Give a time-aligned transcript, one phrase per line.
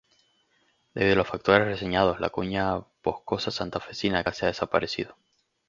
[0.95, 5.15] Debido a los factores reseñados la Cuña Boscosa Santafesina casi ha desaparecido.